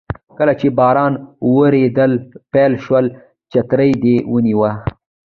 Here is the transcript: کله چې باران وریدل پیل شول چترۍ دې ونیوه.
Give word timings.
کله 0.37 0.53
چې 0.59 0.67
باران 0.77 1.13
وریدل 1.55 2.11
پیل 2.51 2.73
شول 2.83 3.05
چترۍ 3.51 3.91
دې 4.03 4.15
ونیوه. 4.33 4.71